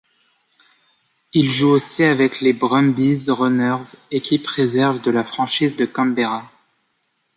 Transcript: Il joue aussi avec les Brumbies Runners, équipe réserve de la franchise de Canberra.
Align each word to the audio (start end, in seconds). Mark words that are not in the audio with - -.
Il 1.35 1.51
joue 1.51 1.67
aussi 1.69 2.03
avec 2.03 2.41
les 2.41 2.53
Brumbies 2.53 3.25
Runners, 3.29 3.83
équipe 4.09 4.47
réserve 4.47 4.99
de 5.03 5.11
la 5.11 5.23
franchise 5.23 5.77
de 5.77 5.85
Canberra. 5.85 6.51